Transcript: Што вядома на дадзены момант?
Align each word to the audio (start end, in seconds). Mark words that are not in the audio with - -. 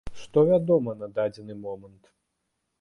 Што 0.21 0.43
вядома 0.51 0.95
на 1.03 1.11
дадзены 1.19 1.61
момант? 1.67 2.13